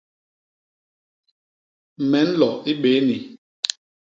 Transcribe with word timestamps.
Me 2.09 2.19
nlo 2.31 2.49
i 2.71 2.77
béni. 2.81 3.17